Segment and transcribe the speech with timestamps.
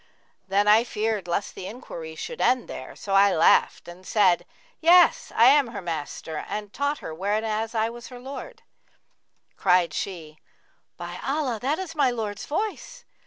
[0.47, 4.47] Then I feared lest the enquiry should end there; so I laughed and said,
[4.79, 8.63] 'Yes; I am her master and taught her whenas I was her lord.'
[9.57, 10.39] Cried she,
[10.97, 13.05] 'By Allah, that is my lord's voice!'